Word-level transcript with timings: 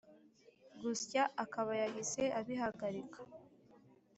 gusya 0.81 1.21
akabayahise 1.43 2.21
abihagarika 2.39 3.19